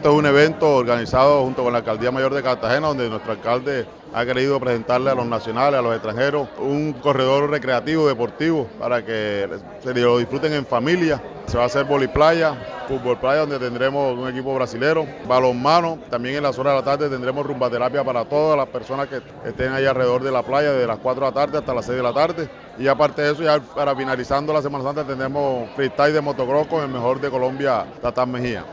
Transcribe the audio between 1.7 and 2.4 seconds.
la Alcaldía Mayor